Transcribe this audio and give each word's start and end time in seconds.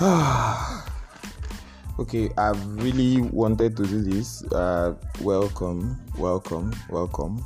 okay, 1.98 2.30
I've 2.38 2.82
really 2.82 3.20
wanted 3.20 3.76
to 3.76 3.84
do 3.84 4.00
this. 4.00 4.42
Uh, 4.44 4.94
welcome, 5.20 6.00
welcome, 6.16 6.72
welcome, 6.88 7.44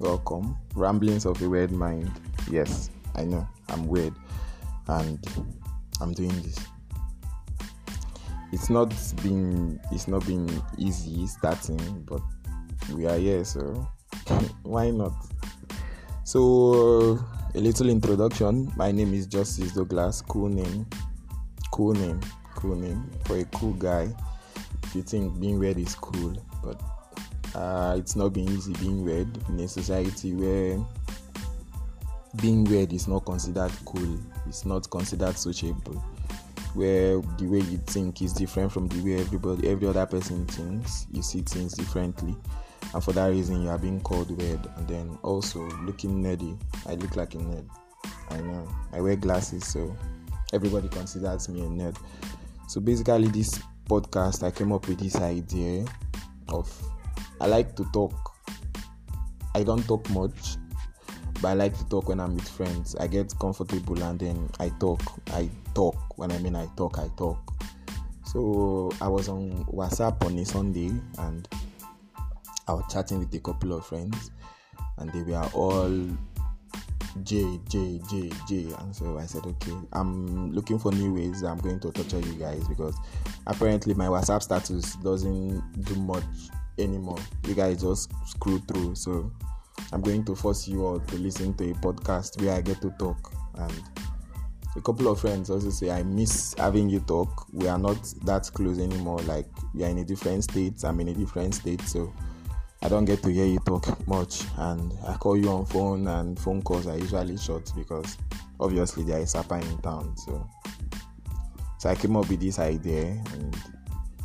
welcome. 0.00 0.56
Ramblings 0.74 1.26
of 1.26 1.40
a 1.40 1.48
weird 1.48 1.70
mind. 1.70 2.10
Yes, 2.50 2.90
I 3.14 3.22
know 3.22 3.46
I'm 3.68 3.86
weird, 3.86 4.14
and 4.88 5.24
I'm 6.00 6.12
doing 6.12 6.34
this. 6.42 6.58
It's 8.50 8.68
not 8.68 8.92
been 9.22 9.78
it's 9.92 10.08
not 10.08 10.26
been 10.26 10.50
easy 10.78 11.28
starting, 11.28 12.02
but 12.02 12.20
we 12.92 13.06
are 13.06 13.16
here, 13.16 13.44
so 13.44 13.86
why 14.64 14.90
not? 14.90 15.12
So, 16.24 17.20
a 17.54 17.60
little 17.60 17.88
introduction. 17.88 18.72
My 18.76 18.90
name 18.90 19.14
is 19.14 19.28
Justice 19.28 19.74
Douglas. 19.74 20.20
Cool 20.20 20.48
name 20.48 20.84
cool 21.72 21.94
name, 21.94 22.20
cool 22.54 22.76
name 22.76 23.10
for 23.24 23.38
a 23.38 23.44
cool 23.46 23.72
guy. 23.72 24.08
If 24.84 24.94
you 24.94 25.02
think 25.02 25.40
being 25.40 25.58
weird 25.58 25.78
is 25.78 25.94
cool, 25.94 26.36
but 26.62 26.80
uh, 27.54 27.96
it's 27.98 28.14
not 28.14 28.32
been 28.32 28.48
easy 28.48 28.74
being 28.74 29.04
weird 29.04 29.28
in 29.48 29.58
a 29.58 29.66
society 29.66 30.34
where 30.34 30.78
being 32.40 32.64
weird 32.64 32.92
is 32.92 33.08
not 33.08 33.24
considered 33.24 33.72
cool, 33.84 34.18
it's 34.46 34.64
not 34.64 34.88
considered 34.90 35.36
sociable, 35.36 35.94
where 36.74 37.20
the 37.38 37.46
way 37.46 37.60
you 37.60 37.78
think 37.86 38.22
is 38.22 38.32
different 38.32 38.70
from 38.70 38.86
the 38.88 39.00
way 39.02 39.20
everybody, 39.20 39.68
every 39.68 39.88
other 39.88 40.06
person 40.06 40.46
thinks. 40.46 41.06
You 41.10 41.22
see 41.22 41.40
things 41.40 41.72
differently, 41.72 42.36
and 42.94 43.02
for 43.02 43.12
that 43.12 43.28
reason, 43.28 43.62
you 43.62 43.70
are 43.70 43.78
being 43.78 44.00
called 44.00 44.30
weird. 44.30 44.60
And 44.76 44.86
then 44.88 45.18
also 45.22 45.60
looking 45.80 46.22
nerdy, 46.22 46.58
I 46.86 46.94
look 46.94 47.16
like 47.16 47.34
a 47.34 47.38
nerd. 47.38 47.66
I 48.30 48.38
know. 48.40 48.68
I 48.92 49.00
wear 49.00 49.16
glasses, 49.16 49.66
so 49.66 49.96
everybody 50.52 50.88
considers 50.88 51.48
me 51.48 51.60
a 51.60 51.64
nerd. 51.64 51.96
So 52.68 52.80
basically, 52.80 53.28
this 53.28 53.60
podcast, 53.88 54.42
I 54.42 54.50
came 54.50 54.72
up 54.72 54.88
with 54.88 54.98
this 54.98 55.16
idea 55.16 55.84
of 56.48 56.70
I 57.40 57.46
like 57.46 57.74
to 57.76 57.84
talk. 57.92 58.14
I 59.54 59.62
don't 59.62 59.86
talk 59.86 60.08
much, 60.10 60.56
but 61.40 61.48
I 61.48 61.52
like 61.54 61.76
to 61.76 61.88
talk 61.88 62.08
when 62.08 62.20
I'm 62.20 62.34
with 62.34 62.48
friends. 62.48 62.96
I 62.96 63.06
get 63.06 63.34
comfortable 63.38 64.02
and 64.02 64.18
then 64.18 64.48
I 64.60 64.70
talk. 64.80 65.00
I 65.32 65.50
talk. 65.74 66.18
When 66.18 66.32
I 66.32 66.38
mean 66.38 66.56
I 66.56 66.66
talk, 66.76 66.98
I 66.98 67.08
talk. 67.16 67.38
So 68.24 68.90
I 69.00 69.08
was 69.08 69.28
on 69.28 69.64
WhatsApp 69.66 70.24
on 70.24 70.38
a 70.38 70.44
Sunday 70.44 70.90
and 71.18 71.46
I 72.68 72.72
was 72.72 72.84
chatting 72.90 73.18
with 73.18 73.34
a 73.34 73.40
couple 73.40 73.72
of 73.72 73.84
friends, 73.84 74.30
and 74.96 75.12
they 75.12 75.22
were 75.22 75.44
all 75.52 75.90
J, 77.22 77.60
J, 77.68 78.00
J, 78.10 78.30
J. 78.48 78.74
And 78.78 78.94
so 78.94 79.18
I 79.18 79.26
said, 79.26 79.44
okay, 79.44 79.76
I'm 79.92 80.52
looking 80.52 80.78
for 80.78 80.92
new 80.92 81.14
ways 81.14 81.42
I'm 81.42 81.58
going 81.58 81.80
to 81.80 81.92
torture 81.92 82.20
you 82.20 82.34
guys 82.34 82.66
because 82.68 82.96
apparently 83.46 83.94
my 83.94 84.06
WhatsApp 84.06 84.42
status 84.42 84.96
doesn't 84.96 85.82
do 85.82 85.94
much 85.96 86.24
anymore. 86.78 87.18
You 87.46 87.54
guys 87.54 87.82
just 87.82 88.10
screw 88.26 88.58
through. 88.60 88.94
So 88.94 89.30
I'm 89.92 90.00
going 90.00 90.24
to 90.24 90.34
force 90.34 90.66
you 90.66 90.84
all 90.84 91.00
to 91.00 91.16
listen 91.16 91.54
to 91.54 91.70
a 91.70 91.74
podcast 91.74 92.40
where 92.42 92.54
I 92.54 92.60
get 92.60 92.80
to 92.80 92.90
talk. 92.98 93.32
And 93.54 93.82
a 94.74 94.80
couple 94.80 95.08
of 95.08 95.20
friends 95.20 95.50
also 95.50 95.70
say, 95.70 95.90
I 95.90 96.02
miss 96.02 96.54
having 96.56 96.88
you 96.88 97.00
talk. 97.00 97.46
We 97.52 97.68
are 97.68 97.78
not 97.78 98.02
that 98.24 98.50
close 98.54 98.78
anymore. 98.78 99.18
Like, 99.20 99.48
we 99.74 99.84
are 99.84 99.88
in 99.88 99.98
a 99.98 100.04
different 100.04 100.44
state. 100.44 100.82
I'm 100.84 100.98
in 101.00 101.08
a 101.08 101.14
different 101.14 101.54
state. 101.54 101.82
So 101.82 102.12
I 102.84 102.88
don't 102.88 103.04
get 103.04 103.22
to 103.22 103.30
hear 103.30 103.46
you 103.46 103.60
talk 103.60 103.86
much, 104.08 104.42
and 104.58 104.92
I 105.06 105.14
call 105.14 105.36
you 105.36 105.48
on 105.50 105.66
phone, 105.66 106.08
and 106.08 106.36
phone 106.36 106.62
calls 106.62 106.88
are 106.88 106.98
usually 106.98 107.38
short 107.38 107.70
because 107.76 108.18
obviously 108.58 109.04
there 109.04 109.20
is 109.20 109.36
a 109.36 109.42
pie 109.44 109.60
in 109.60 109.78
town. 109.78 110.16
So, 110.16 110.50
so 111.78 111.88
I 111.88 111.94
came 111.94 112.16
up 112.16 112.28
with 112.28 112.40
this 112.40 112.58
idea, 112.58 113.22
and 113.32 113.56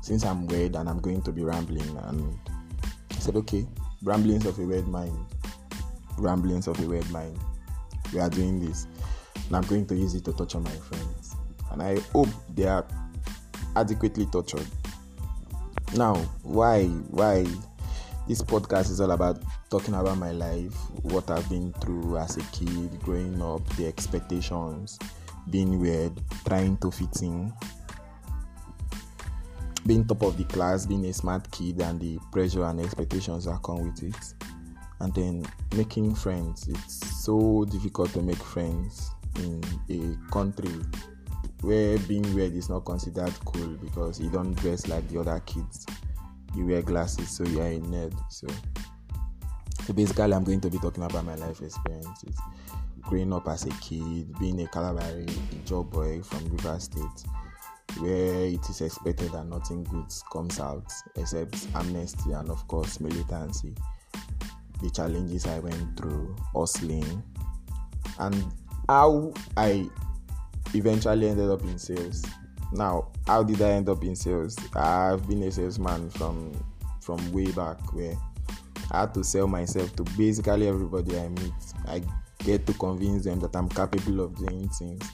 since 0.00 0.24
I'm 0.24 0.46
weird 0.46 0.76
and 0.76 0.88
I'm 0.88 0.98
going 1.00 1.20
to 1.22 1.32
be 1.32 1.44
rambling, 1.44 1.94
and 2.04 2.38
I 3.10 3.14
said, 3.16 3.36
okay, 3.36 3.66
ramblings 4.02 4.46
of 4.46 4.58
a 4.58 4.62
weird 4.62 4.88
mind, 4.88 5.26
ramblings 6.16 6.68
of 6.68 6.80
a 6.80 6.86
weird 6.86 7.10
mind. 7.10 7.38
We 8.14 8.20
are 8.20 8.30
doing 8.30 8.64
this, 8.64 8.86
and 9.46 9.56
I'm 9.56 9.64
going 9.64 9.86
to 9.88 9.94
use 9.94 10.14
it 10.14 10.24
to 10.24 10.32
torture 10.32 10.60
my 10.60 10.70
friends, 10.70 11.36
and 11.70 11.82
I 11.82 12.00
hope 12.14 12.28
they 12.54 12.66
are 12.66 12.86
adequately 13.76 14.24
tortured. 14.24 14.66
Now, 15.94 16.14
why, 16.42 16.86
why? 16.86 17.46
This 18.28 18.42
podcast 18.42 18.90
is 18.90 19.00
all 19.00 19.12
about 19.12 19.40
talking 19.70 19.94
about 19.94 20.18
my 20.18 20.32
life, 20.32 20.74
what 21.00 21.30
I've 21.30 21.48
been 21.48 21.72
through 21.80 22.18
as 22.18 22.36
a 22.36 22.42
kid, 22.52 23.00
growing 23.00 23.40
up, 23.40 23.66
the 23.76 23.86
expectations, 23.86 24.98
being 25.48 25.80
weird, 25.80 26.12
trying 26.44 26.76
to 26.76 26.90
fit 26.90 27.22
in, 27.22 27.50
being 29.86 30.06
top 30.06 30.24
of 30.24 30.36
the 30.36 30.44
class, 30.44 30.84
being 30.84 31.06
a 31.06 31.12
smart 31.14 31.50
kid, 31.50 31.80
and 31.80 31.98
the 31.98 32.18
pressure 32.30 32.64
and 32.64 32.82
expectations 32.82 33.46
that 33.46 33.62
come 33.62 33.82
with 33.82 34.02
it. 34.02 34.34
And 35.00 35.14
then 35.14 35.46
making 35.74 36.14
friends. 36.14 36.68
It's 36.68 37.24
so 37.24 37.64
difficult 37.64 38.12
to 38.12 38.20
make 38.20 38.36
friends 38.36 39.10
in 39.36 39.64
a 39.88 40.30
country 40.30 40.84
where 41.62 41.98
being 42.00 42.34
weird 42.34 42.52
is 42.52 42.68
not 42.68 42.84
considered 42.84 43.32
cool 43.46 43.68
because 43.76 44.20
you 44.20 44.28
don't 44.28 44.52
dress 44.56 44.86
like 44.86 45.08
the 45.08 45.18
other 45.18 45.40
kids 45.46 45.86
you 46.58 46.66
wear 46.66 46.82
glasses, 46.82 47.30
so 47.30 47.44
you 47.44 47.60
are 47.60 47.68
a 47.68 47.78
nerd. 47.78 48.12
So, 48.28 48.48
so 49.84 49.92
basically, 49.92 50.34
I'm 50.34 50.42
going 50.42 50.60
to 50.62 50.70
be 50.70 50.78
talking 50.78 51.04
about 51.04 51.24
my 51.24 51.36
life 51.36 51.62
experiences. 51.62 52.36
Growing 53.02 53.32
up 53.32 53.48
as 53.48 53.64
a 53.64 53.70
kid, 53.80 54.36
being 54.38 54.60
a 54.62 54.66
Kalabari, 54.66 55.30
job 55.64 55.90
boy 55.92 56.20
from 56.20 56.44
River 56.50 56.78
State, 56.80 57.24
where 58.00 58.44
it 58.46 58.68
is 58.68 58.80
expected 58.80 59.30
that 59.32 59.46
nothing 59.46 59.84
good 59.84 60.12
comes 60.32 60.58
out 60.58 60.92
except 61.16 61.68
amnesty 61.76 62.32
and, 62.32 62.50
of 62.50 62.66
course, 62.66 63.00
militancy. 63.00 63.74
The 64.82 64.90
challenges 64.90 65.46
I 65.46 65.60
went 65.60 65.96
through, 65.96 66.36
hustling, 66.52 67.22
and 68.18 68.44
how 68.88 69.32
I 69.56 69.88
eventually 70.74 71.28
ended 71.28 71.50
up 71.50 71.62
in 71.62 71.78
sales 71.78 72.24
now, 72.72 73.10
how 73.26 73.42
did 73.42 73.62
I 73.62 73.70
end 73.70 73.88
up 73.88 74.02
in 74.04 74.14
sales? 74.14 74.56
I've 74.74 75.26
been 75.26 75.42
a 75.42 75.50
salesman 75.50 76.10
from 76.10 76.52
from 77.00 77.32
way 77.32 77.50
back 77.52 77.94
where 77.94 78.14
I 78.90 79.00
had 79.00 79.14
to 79.14 79.24
sell 79.24 79.46
myself 79.46 79.96
to 79.96 80.02
basically 80.16 80.68
everybody 80.68 81.18
I 81.18 81.28
meet. 81.28 81.52
I 81.86 82.02
get 82.44 82.66
to 82.66 82.74
convince 82.74 83.24
them 83.24 83.40
that 83.40 83.56
I'm 83.56 83.68
capable 83.68 84.20
of 84.20 84.36
doing 84.36 84.68
things. 84.68 85.10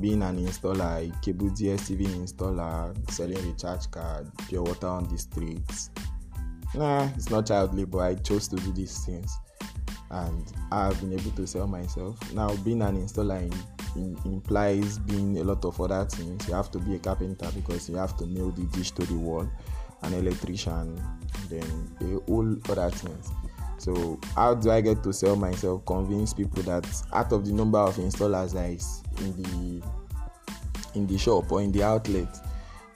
Being 0.00 0.22
an 0.22 0.38
installer, 0.38 1.08
a 1.08 1.20
cable 1.20 1.48
DSTV 1.48 2.06
installer, 2.08 3.10
selling 3.10 3.42
recharge 3.46 3.90
card, 3.90 4.30
pure 4.48 4.62
water 4.62 4.88
on 4.88 5.08
the 5.08 5.16
streets. 5.16 5.90
Nah, 6.74 7.08
it's 7.16 7.30
not 7.30 7.46
child 7.46 7.74
labor. 7.74 8.02
I 8.02 8.16
chose 8.16 8.48
to 8.48 8.56
do 8.56 8.72
these 8.72 9.04
things, 9.06 9.32
and 10.10 10.52
I've 10.72 11.00
been 11.00 11.12
able 11.12 11.30
to 11.30 11.46
sell 11.46 11.66
myself. 11.66 12.18
Now, 12.34 12.54
being 12.56 12.82
an 12.82 12.96
installer 12.96 13.40
in 13.40 13.52
implies 13.96 14.98
being 14.98 15.38
a 15.38 15.44
lot 15.44 15.64
of 15.64 15.80
other 15.80 16.04
things. 16.04 16.46
You 16.48 16.54
have 16.54 16.70
to 16.72 16.78
be 16.78 16.94
a 16.96 16.98
carpenter 16.98 17.50
because 17.54 17.88
you 17.88 17.96
have 17.96 18.16
to 18.18 18.26
nail 18.26 18.50
the 18.50 18.64
dish 18.76 18.90
to 18.92 19.06
the 19.06 19.14
wall, 19.14 19.48
an 20.02 20.14
electrician, 20.14 21.02
then 21.48 21.96
a 22.00 22.30
whole 22.30 22.56
other 22.68 22.90
things. 22.90 23.30
So 23.78 24.18
how 24.34 24.54
do 24.54 24.70
I 24.70 24.80
get 24.80 25.02
to 25.02 25.12
sell 25.12 25.36
myself? 25.36 25.84
Convince 25.84 26.32
people 26.32 26.62
that 26.62 26.86
out 27.12 27.32
of 27.32 27.44
the 27.44 27.52
number 27.52 27.78
of 27.78 27.96
installers 27.96 28.54
that 28.54 28.70
is 28.70 29.02
in 29.18 29.42
the 29.42 29.82
in 30.94 31.06
the 31.06 31.18
shop 31.18 31.50
or 31.50 31.60
in 31.60 31.72
the 31.72 31.82
outlet, 31.82 32.28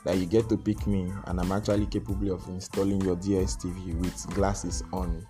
that 0.04 0.17
you 0.17 0.26
get 0.26 0.49
to 0.49 0.56
pick 0.56 0.87
me, 0.87 1.12
and 1.26 1.40
I'm 1.40 1.52
actually 1.52 1.87
capable 1.87 2.32
of 2.32 2.46
installing 2.49 3.00
your 3.02 3.17
DSTV 3.17 3.99
with 4.00 4.34
glasses 4.34 4.82
on. 4.93 5.26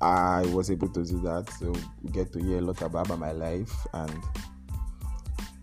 I 0.00 0.46
was 0.46 0.70
able 0.70 0.88
to 0.88 1.04
do 1.04 1.20
that, 1.22 1.50
so 1.58 1.74
we 2.02 2.10
get 2.10 2.32
to 2.32 2.42
hear 2.42 2.58
a 2.58 2.62
lot 2.62 2.80
about 2.80 3.18
my 3.18 3.32
life 3.32 3.86
and 3.92 4.22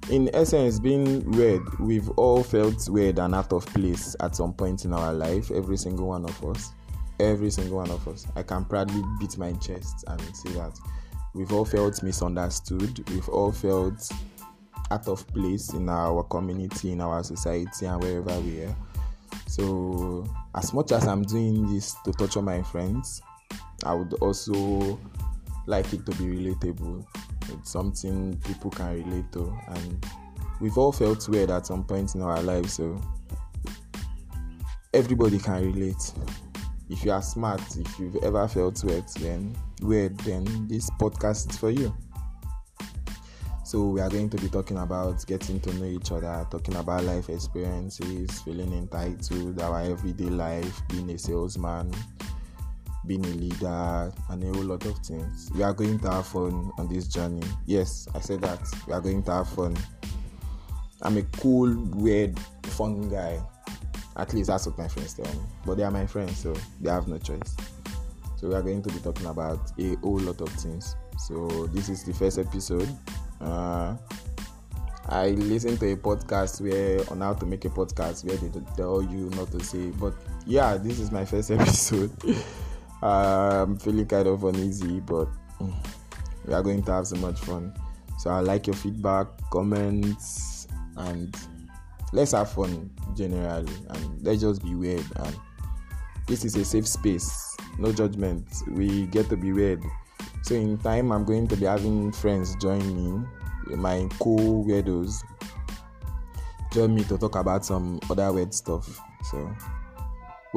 in 0.09 0.29
essence, 0.33 0.79
being 0.79 1.29
weird, 1.31 1.61
we've 1.79 2.09
all 2.11 2.43
felt 2.43 2.87
weird 2.89 3.19
and 3.19 3.35
out 3.35 3.51
of 3.51 3.65
place 3.67 4.15
at 4.21 4.35
some 4.35 4.53
point 4.53 4.85
in 4.85 4.93
our 4.93 5.13
life. 5.13 5.51
Every 5.51 5.77
single 5.77 6.07
one 6.07 6.23
of 6.23 6.45
us. 6.45 6.71
Every 7.19 7.49
single 7.49 7.77
one 7.77 7.89
of 7.89 8.07
us. 8.07 8.25
I 8.35 8.43
can 8.43 8.63
proudly 8.65 9.03
beat 9.19 9.37
my 9.37 9.51
chest 9.53 10.05
and 10.07 10.21
say 10.35 10.51
that 10.53 10.79
we've 11.33 11.51
all 11.51 11.65
felt 11.65 12.01
misunderstood. 12.03 13.07
We've 13.09 13.27
all 13.29 13.51
felt 13.51 14.09
out 14.91 15.07
of 15.07 15.27
place 15.27 15.73
in 15.73 15.89
our 15.89 16.23
community, 16.23 16.93
in 16.93 17.01
our 17.01 17.23
society, 17.23 17.85
and 17.85 18.01
wherever 18.01 18.39
we 18.39 18.63
are. 18.63 18.75
So, 19.47 20.25
as 20.55 20.73
much 20.73 20.91
as 20.91 21.05
I'm 21.07 21.23
doing 21.23 21.73
this 21.73 21.95
to 22.05 22.11
torture 22.13 22.41
my 22.41 22.61
friends, 22.61 23.21
I 23.83 23.93
would 23.93 24.13
also 24.15 24.99
like 25.65 25.91
it 25.93 26.05
to 26.05 26.11
be 26.13 26.25
relatable. 26.25 27.05
It's 27.49 27.71
something 27.71 28.37
people 28.45 28.71
can 28.71 29.03
relate 29.03 29.31
to, 29.33 29.57
and 29.69 30.05
we've 30.59 30.77
all 30.77 30.91
felt 30.91 31.27
weird 31.29 31.51
at 31.51 31.65
some 31.67 31.83
point 31.83 32.15
in 32.15 32.21
our 32.21 32.41
lives. 32.41 32.73
So 32.73 33.01
everybody 34.93 35.39
can 35.39 35.65
relate. 35.73 36.13
If 36.89 37.03
you 37.03 37.11
are 37.11 37.21
smart, 37.21 37.61
if 37.75 37.99
you've 37.99 38.23
ever 38.23 38.47
felt 38.47 38.83
weird, 38.83 39.07
then 39.19 39.55
weird, 39.81 40.17
then 40.19 40.67
this 40.67 40.89
podcast 40.91 41.51
is 41.51 41.57
for 41.57 41.69
you. 41.69 41.95
So 43.65 43.87
we 43.87 43.99
are 43.99 44.09
going 44.09 44.29
to 44.29 44.37
be 44.37 44.47
talking 44.47 44.77
about 44.77 45.25
getting 45.27 45.59
to 45.59 45.73
know 45.73 45.83
each 45.83 46.13
other, 46.13 46.47
talking 46.49 46.75
about 46.75 47.03
life 47.03 47.27
experiences, 47.27 48.39
feeling 48.43 48.71
entitled, 48.71 49.61
our 49.61 49.81
everyday 49.81 50.29
life, 50.29 50.81
being 50.87 51.09
a 51.09 51.17
salesman, 51.17 51.93
being 53.07 53.25
a 53.25 53.29
leader, 53.29 54.13
and 54.29 54.43
a 54.43 54.47
whole 54.47 54.65
lot 54.65 54.85
of 54.85 54.97
things. 54.99 55.49
We 55.55 55.63
are 55.63 55.73
going 55.73 55.99
to 55.99 56.11
have 56.11 56.27
fun 56.27 56.71
on 56.77 56.87
this 56.87 57.07
journey. 57.07 57.45
Yes, 57.65 58.07
I 58.13 58.19
said 58.19 58.41
that. 58.41 58.59
We 58.85 58.93
are 58.93 59.01
going 59.01 59.23
to 59.23 59.31
have 59.31 59.49
fun. 59.49 59.75
I'm 61.01 61.17
a 61.17 61.23
cool, 61.39 61.75
weird, 61.95 62.37
fun 62.63 63.09
guy. 63.09 63.39
At 64.15 64.33
least 64.33 64.47
that's 64.47 64.65
what 64.65 64.77
my 64.77 64.87
friends 64.87 65.13
tell 65.13 65.25
me. 65.25 65.41
But 65.65 65.77
they 65.77 65.83
are 65.83 65.91
my 65.91 66.05
friends, 66.05 66.37
so 66.37 66.55
they 66.81 66.89
have 66.89 67.07
no 67.07 67.17
choice. 67.17 67.55
So 68.37 68.49
we 68.49 68.55
are 68.55 68.61
going 68.61 68.81
to 68.83 68.89
be 68.89 68.99
talking 68.99 69.27
about 69.27 69.71
a 69.79 69.95
whole 69.95 70.19
lot 70.19 70.41
of 70.41 70.49
things. 70.49 70.95
So 71.17 71.67
this 71.67 71.89
is 71.89 72.03
the 72.03 72.13
first 72.13 72.37
episode. 72.37 72.89
Uh, 73.41 73.95
I 75.09 75.29
listened 75.29 75.79
to 75.79 75.93
a 75.93 75.95
podcast 75.95 76.59
where 76.61 76.99
on 77.09 77.21
how 77.21 77.33
to 77.33 77.45
make 77.45 77.63
a 77.65 77.69
podcast 77.69 78.25
where 78.25 78.35
they 78.35 78.49
tell 78.75 79.01
you 79.01 79.29
not 79.35 79.51
to 79.51 79.63
say, 79.63 79.89
but 79.91 80.13
yeah, 80.45 80.77
this 80.77 80.99
is 80.99 81.11
my 81.11 81.23
first 81.23 81.49
episode. 81.59 82.11
Uh, 83.01 83.63
I'm 83.63 83.77
feeling 83.77 84.05
kind 84.05 84.27
of 84.27 84.43
uneasy, 84.43 84.99
but 84.99 85.27
mm, 85.59 85.73
we 86.45 86.53
are 86.53 86.63
going 86.63 86.83
to 86.83 86.91
have 86.91 87.07
so 87.07 87.15
much 87.17 87.39
fun. 87.39 87.73
So 88.19 88.31
I 88.31 88.39
like 88.39 88.67
your 88.67 88.75
feedback, 88.75 89.27
comments, 89.51 90.67
and 90.95 91.35
let's 92.13 92.31
have 92.31 92.51
fun 92.51 92.89
generally, 93.15 93.71
and 93.89 94.23
let's 94.23 94.41
just 94.41 94.63
be 94.63 94.75
weird. 94.75 95.05
And 95.17 95.35
this 96.25 96.43
is 96.43 96.55
a 96.55 96.65
safe 96.65 96.87
space, 96.87 97.55
no 97.77 97.91
judgment. 97.91 98.47
We 98.71 99.05
get 99.07 99.29
to 99.29 99.37
be 99.37 99.53
weird. 99.53 99.83
So 100.41 100.55
in 100.55 100.77
time, 100.77 101.11
I'm 101.11 101.25
going 101.25 101.47
to 101.49 101.55
be 101.55 101.65
having 101.65 102.11
friends 102.11 102.55
join 102.55 102.79
me, 102.95 103.25
my 103.75 104.07
cool 104.19 104.65
weirdos, 104.65 105.23
join 106.71 106.95
me 106.95 107.03
to 107.05 107.17
talk 107.17 107.35
about 107.35 107.65
some 107.65 107.99
other 108.09 108.31
weird 108.31 108.53
stuff. 108.53 108.99
So 109.29 109.53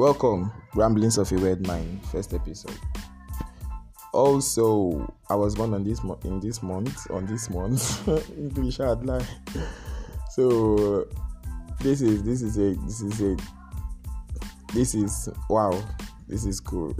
welcome, 0.01 0.51
Ramblings 0.73 1.19
of 1.19 1.31
a 1.31 1.35
Weird 1.35 1.67
Mind, 1.67 2.03
first 2.07 2.33
episode. 2.33 2.75
Also, 4.13 5.13
I 5.29 5.35
was 5.35 5.53
born 5.53 5.75
on 5.75 5.83
this 5.83 6.03
mo- 6.03 6.19
in 6.23 6.39
this 6.39 6.63
month, 6.63 7.11
on 7.11 7.27
this 7.27 7.51
month, 7.51 8.07
English 8.35 8.77
hard 8.77 9.05
lie. 9.05 9.23
So 10.31 11.07
this 11.81 12.01
is 12.01 12.23
this 12.23 12.41
is 12.41 12.57
a 12.57 12.73
this 12.83 13.01
is 13.01 13.21
a 13.21 13.37
this 14.73 14.95
is 14.95 15.29
wow, 15.51 15.79
this 16.27 16.45
is 16.45 16.59
cool. 16.59 16.97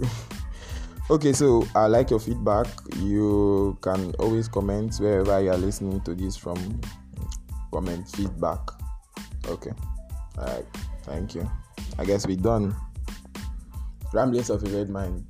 okay 1.10 1.32
so 1.32 1.66
i 1.74 1.86
like 1.86 2.10
your 2.10 2.20
feedback. 2.20 2.68
You 2.98 3.76
can 3.82 4.14
always 4.20 4.46
comment 4.46 4.94
wherever 5.00 5.42
you 5.42 5.50
are 5.50 5.58
listening 5.58 6.02
to 6.02 6.14
this 6.14 6.36
from. 6.36 6.80
Comment 7.72 8.08
feedback. 8.10 8.60
Okay. 9.48 9.72
All 10.38 10.44
right. 10.44 10.66
Thank 11.02 11.34
you. 11.34 11.50
I 11.98 12.04
guess 12.04 12.28
we're 12.28 12.36
done 12.36 12.76
ramblings 14.12 14.50
of 14.50 14.62
a 14.64 14.66
red 14.76 14.88
mind 14.88 15.24